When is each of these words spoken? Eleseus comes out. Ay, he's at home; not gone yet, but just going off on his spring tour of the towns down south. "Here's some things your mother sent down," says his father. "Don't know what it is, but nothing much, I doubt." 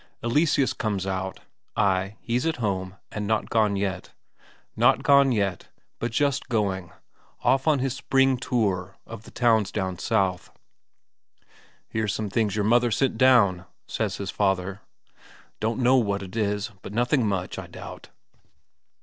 Eleseus 0.23 0.73
comes 0.73 1.05
out. 1.05 1.41
Ay, 1.77 2.15
he's 2.21 2.43
at 2.47 2.55
home; 2.55 2.95
not 3.15 3.51
gone 3.51 3.75
yet, 3.75 4.09
but 4.75 6.11
just 6.11 6.49
going 6.49 6.91
off 7.41 7.67
on 7.67 7.77
his 7.77 7.93
spring 7.97 8.35
tour 8.35 8.97
of 9.05 9.25
the 9.25 9.29
towns 9.29 9.71
down 9.71 9.99
south. 9.99 10.51
"Here's 11.87 12.15
some 12.15 12.31
things 12.31 12.55
your 12.55 12.65
mother 12.65 12.89
sent 12.89 13.15
down," 13.15 13.65
says 13.87 14.17
his 14.17 14.31
father. 14.31 14.81
"Don't 15.59 15.79
know 15.79 15.97
what 15.97 16.23
it 16.23 16.35
is, 16.35 16.71
but 16.81 16.93
nothing 16.95 17.27
much, 17.27 17.59
I 17.59 17.67
doubt." 17.67 18.09